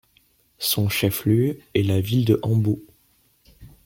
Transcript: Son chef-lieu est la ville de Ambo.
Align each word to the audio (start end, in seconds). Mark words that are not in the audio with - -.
Son 0.57 0.89
chef-lieu 0.89 1.59
est 1.75 1.83
la 1.83 2.01
ville 2.01 2.25
de 2.25 2.39
Ambo. 2.41 2.83